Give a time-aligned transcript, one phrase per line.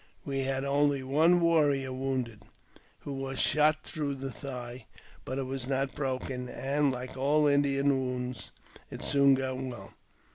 [0.25, 2.41] We had only one warrior wounded,
[3.01, 4.87] who was shot through the thigh;
[5.25, 8.49] but it was not broken, and, like all Indian wounds,
[8.89, 9.93] it soon got well.